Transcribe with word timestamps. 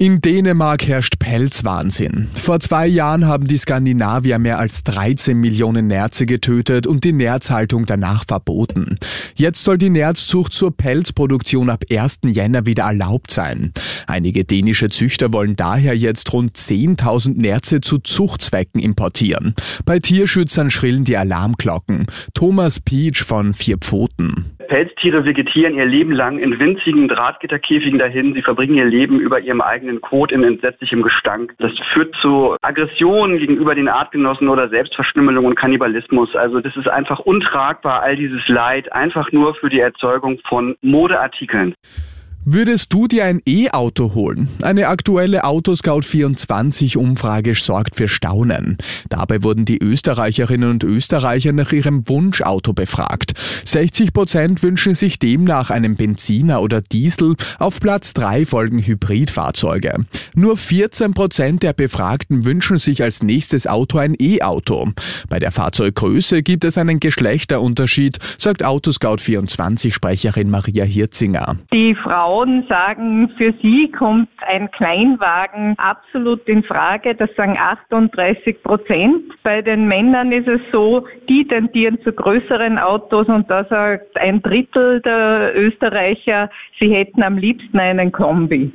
In 0.00 0.20
Dänemark 0.20 0.86
herrscht 0.86 1.18
Pelzwahnsinn. 1.18 2.28
Vor 2.32 2.60
zwei 2.60 2.86
Jahren 2.86 3.26
haben 3.26 3.48
die 3.48 3.56
Skandinavier 3.58 4.38
mehr 4.38 4.60
als 4.60 4.84
13 4.84 5.36
Millionen 5.36 5.88
Nerze 5.88 6.24
getötet 6.24 6.86
und 6.86 7.02
die 7.02 7.12
Nerzhaltung 7.12 7.84
danach 7.84 8.24
verboten. 8.24 9.00
Jetzt 9.34 9.64
soll 9.64 9.76
die 9.76 9.90
Nerzzucht 9.90 10.52
zur 10.52 10.76
Pelzproduktion 10.76 11.68
ab 11.68 11.82
1. 11.90 12.18
Jänner 12.26 12.64
wieder 12.64 12.84
erlaubt 12.84 13.32
sein. 13.32 13.72
Einige 14.06 14.44
dänische 14.44 14.88
Züchter 14.88 15.32
wollen 15.32 15.56
daher 15.56 15.96
jetzt 15.96 16.32
rund 16.32 16.56
10.000 16.56 17.36
Nerze 17.36 17.80
zu 17.80 17.98
Zuchtzwecken 17.98 18.80
importieren. 18.80 19.56
Bei 19.84 19.98
Tierschützern 19.98 20.70
schrillen 20.70 21.02
die 21.02 21.16
Alarmglocken. 21.16 22.06
Thomas 22.34 22.78
Peach 22.78 23.24
von 23.24 23.52
Vier 23.52 23.78
Pfoten. 23.78 24.57
Pelztiere 24.68 25.24
vegetieren 25.24 25.74
ihr 25.74 25.86
Leben 25.86 26.12
lang 26.12 26.38
in 26.38 26.58
winzigen 26.58 27.08
Drahtgitterkäfigen 27.08 27.98
dahin. 27.98 28.34
Sie 28.34 28.42
verbringen 28.42 28.74
ihr 28.74 28.84
Leben 28.84 29.18
über 29.18 29.40
ihrem 29.40 29.60
eigenen 29.60 30.00
Kot 30.00 30.30
in 30.30 30.44
entsetzlichem 30.44 31.02
Gestank. 31.02 31.54
Das 31.58 31.72
führt 31.92 32.14
zu 32.20 32.56
Aggressionen 32.62 33.38
gegenüber 33.38 33.74
den 33.74 33.88
Artgenossen 33.88 34.48
oder 34.48 34.68
Selbstverstümmelung 34.68 35.46
und 35.46 35.54
Kannibalismus. 35.54 36.36
Also 36.36 36.60
das 36.60 36.76
ist 36.76 36.88
einfach 36.88 37.20
untragbar, 37.20 38.02
all 38.02 38.16
dieses 38.16 38.46
Leid, 38.48 38.92
einfach 38.92 39.32
nur 39.32 39.54
für 39.54 39.70
die 39.70 39.80
Erzeugung 39.80 40.38
von 40.46 40.76
Modeartikeln. 40.82 41.74
Würdest 42.44 42.92
du 42.94 43.08
dir 43.08 43.26
ein 43.26 43.42
E-Auto 43.46 44.14
holen? 44.14 44.48
Eine 44.62 44.88
aktuelle 44.88 45.44
Autoscout24-Umfrage 45.44 47.54
sorgt 47.54 47.96
für 47.96 48.08
Staunen. 48.08 48.78
Dabei 49.10 49.42
wurden 49.42 49.66
die 49.66 49.82
Österreicherinnen 49.82 50.70
und 50.70 50.84
Österreicher 50.84 51.52
nach 51.52 51.72
ihrem 51.72 52.08
Wunschauto 52.08 52.72
befragt. 52.72 53.34
60 53.64 54.14
Prozent 54.14 54.62
wünschen 54.62 54.94
sich 54.94 55.18
demnach 55.18 55.70
einen 55.70 55.96
Benziner 55.96 56.62
oder 56.62 56.80
Diesel. 56.80 57.34
Auf 57.58 57.80
Platz 57.80 58.14
3 58.14 58.46
folgen 58.46 58.78
Hybridfahrzeuge. 58.78 60.06
Nur 60.34 60.56
14 60.56 61.12
Prozent 61.12 61.62
der 61.62 61.74
Befragten 61.74 62.46
wünschen 62.46 62.78
sich 62.78 63.02
als 63.02 63.22
nächstes 63.22 63.66
Auto 63.66 63.98
ein 63.98 64.16
E-Auto. 64.18 64.92
Bei 65.28 65.38
der 65.38 65.50
Fahrzeuggröße 65.50 66.42
gibt 66.42 66.64
es 66.64 66.78
einen 66.78 67.00
Geschlechterunterschied, 67.00 68.18
sagt 68.38 68.64
Autoscout24-Sprecherin 68.64 70.48
Maria 70.48 70.84
Hirzinger. 70.84 71.56
Die 71.72 71.94
Frau 72.02 72.37
Frauen 72.38 72.64
sagen, 72.68 73.30
für 73.36 73.52
sie 73.60 73.90
kommt 73.90 74.28
ein 74.46 74.70
Kleinwagen 74.70 75.74
absolut 75.76 76.46
in 76.46 76.62
Frage. 76.62 77.16
Das 77.16 77.28
sagen 77.36 77.58
38 77.58 78.62
Prozent. 78.62 79.24
Bei 79.42 79.60
den 79.60 79.88
Männern 79.88 80.30
ist 80.30 80.46
es 80.46 80.60
so, 80.70 81.04
die 81.28 81.48
tendieren 81.48 82.00
zu 82.02 82.12
größeren 82.12 82.78
Autos 82.78 83.26
und 83.26 83.50
da 83.50 83.64
sagt 83.64 84.16
ein 84.18 84.40
Drittel 84.40 85.00
der 85.00 85.52
Österreicher, 85.56 86.48
sie 86.78 86.94
hätten 86.94 87.24
am 87.24 87.38
liebsten 87.38 87.80
einen 87.80 88.12
Kombi 88.12 88.72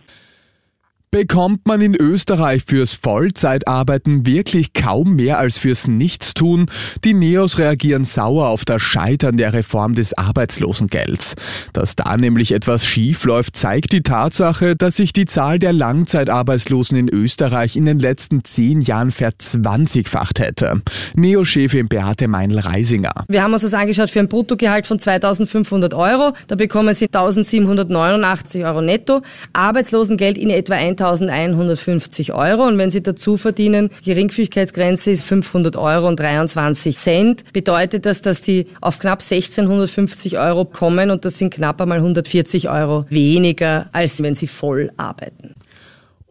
bekommt 1.14 1.68
man 1.68 1.80
in 1.80 1.94
Österreich 1.94 2.64
fürs 2.66 2.96
Vollzeitarbeiten 2.96 4.26
wirklich 4.26 4.74
kaum 4.74 5.16
mehr 5.16 5.38
als 5.38 5.60
fürs 5.60 5.88
Nichtstun. 5.88 6.66
Die 7.04 7.14
Neos 7.14 7.60
reagieren 7.60 8.04
sauer 8.04 8.48
auf 8.48 8.66
das 8.66 8.82
Scheitern 8.82 9.38
der 9.38 9.54
Reform 9.54 9.94
des 9.94 10.18
Arbeitslosengelds. 10.18 11.36
Dass 11.72 11.96
da 11.96 12.18
nämlich 12.18 12.52
etwas 12.52 12.88
schief 12.88 13.26
läuft, 13.26 13.56
zeigt 13.56 13.92
die 13.94 14.02
Tatsache, 14.02 14.76
dass 14.76 14.96
sich 14.96 15.14
die 15.14 15.26
Zahl 15.26 15.60
der 15.60 15.72
Langzeitarbeitslosen 15.72 16.98
in 16.98 17.10
Österreich 17.10 17.76
in 17.76 17.86
den 17.86 18.00
letzten 18.00 18.44
zehn 18.44 18.82
Jahren 18.82 19.12
verzwanzigfacht 19.12 20.40
hätte. 20.40 20.82
Neo-Chefin 21.14 21.90
Beate 21.90 22.28
Meinl-Reisinger. 22.28 23.26
Wir 23.28 23.44
haben 23.44 23.54
uns 23.54 23.62
das 23.62 23.76
angeschaut 23.76 24.10
für 24.10 24.20
ein 24.20 24.30
Bruttogehalt 24.30 24.88
von 24.88 24.98
2500 24.98 25.94
Euro. 25.94 26.34
Da 26.48 26.56
bekommen 26.56 26.96
Sie 26.96 27.06
1789 27.06 28.66
Euro 28.66 28.82
netto. 28.82 29.22
Arbeitslosengeld 29.54 30.40
in 30.40 30.50
etwa 30.50 30.74
1000 30.74 31.03
1150 31.10 32.34
Euro 32.34 32.68
und 32.68 32.78
wenn 32.78 32.90
Sie 32.90 33.04
dazu 33.04 33.38
verdienen, 33.38 33.90
Geringfügigkeitsgrenze 34.04 35.12
ist 35.12 35.24
500 35.24 35.76
Euro 35.76 36.08
und 36.08 36.20
23 36.20 36.98
Cent, 36.98 37.54
bedeutet 37.54 38.06
das, 38.06 38.22
dass 38.22 38.42
die 38.42 38.68
auf 38.82 39.00
knapp 39.00 39.22
1650 39.22 40.38
Euro 40.38 40.66
kommen 40.66 41.12
und 41.12 41.26
das 41.26 41.38
sind 41.38 41.54
knapp 41.54 41.82
einmal 41.82 42.00
140 42.00 42.70
Euro 42.70 43.06
weniger, 43.10 43.88
als 43.92 44.22
wenn 44.22 44.36
Sie 44.36 44.48
voll 44.48 44.92
arbeiten. 44.98 45.53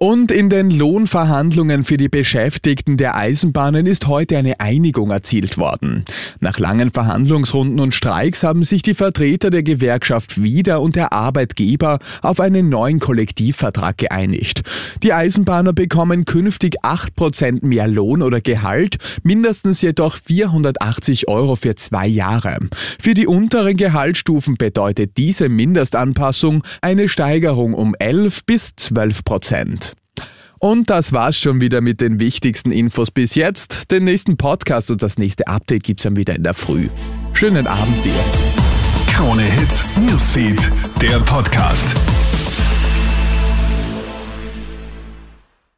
Und 0.02 0.32
in 0.32 0.50
den 0.50 0.72
Lohnverhandlungen 0.72 1.84
für 1.84 1.96
die 1.96 2.08
Beschäftigten 2.08 2.96
der 2.96 3.14
Eisenbahnen 3.14 3.86
ist 3.86 4.08
heute 4.08 4.36
eine 4.36 4.58
Einigung 4.58 5.12
erzielt 5.12 5.58
worden. 5.58 6.04
Nach 6.40 6.58
langen 6.58 6.90
Verhandlungsrunden 6.90 7.78
und 7.78 7.94
Streiks 7.94 8.42
haben 8.42 8.64
sich 8.64 8.82
die 8.82 8.94
Vertreter 8.94 9.50
der 9.50 9.62
Gewerkschaft 9.62 10.42
wieder 10.42 10.80
und 10.80 10.96
der 10.96 11.12
Arbeitgeber 11.12 12.00
auf 12.20 12.40
einen 12.40 12.68
neuen 12.68 12.98
Kollektivvertrag 12.98 13.96
geeinigt. 13.96 14.62
Die 15.04 15.12
Eisenbahner 15.12 15.72
bekommen 15.72 16.24
künftig 16.24 16.82
8% 16.82 17.64
mehr 17.64 17.86
Lohn 17.86 18.22
oder 18.22 18.40
Gehalt, 18.40 18.96
mindestens 19.22 19.82
jedoch 19.82 20.16
480 20.16 21.28
Euro 21.28 21.54
für 21.54 21.76
zwei 21.76 22.08
Jahre. 22.08 22.58
Für 22.98 23.14
die 23.14 23.28
unteren 23.28 23.76
Gehaltsstufen 23.76 24.56
bedeutet 24.56 25.16
diese 25.16 25.48
Mindestanpassung 25.48 26.64
eine 26.80 27.08
Steigerung 27.08 27.72
um 27.72 27.94
11 27.96 28.46
bis 28.46 28.74
12 28.74 29.22
Prozent. 29.22 29.91
Und 30.64 30.90
das 30.90 31.12
war's 31.12 31.36
schon 31.36 31.60
wieder 31.60 31.80
mit 31.80 32.00
den 32.00 32.20
wichtigsten 32.20 32.70
Infos 32.70 33.10
bis 33.10 33.34
jetzt. 33.34 33.90
Den 33.90 34.04
nächsten 34.04 34.36
Podcast 34.36 34.92
und 34.92 35.02
das 35.02 35.18
nächste 35.18 35.48
Update 35.48 35.82
gibt's 35.82 36.04
dann 36.04 36.14
wieder 36.14 36.36
in 36.36 36.44
der 36.44 36.54
Früh. 36.54 36.88
Schönen 37.32 37.66
Abend 37.66 38.04
dir. 38.04 38.14
Krone 39.12 39.42
Hits, 39.42 39.84
Newsfeed, 39.96 40.70
der 41.00 41.18
Podcast. 41.18 41.96